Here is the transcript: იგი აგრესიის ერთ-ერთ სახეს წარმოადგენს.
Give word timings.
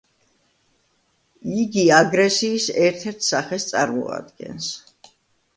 იგი 1.63 1.83
აგრესიის 1.97 2.67
ერთ-ერთ 2.87 3.29
სახეს 3.29 3.67
წარმოადგენს. 3.73 4.73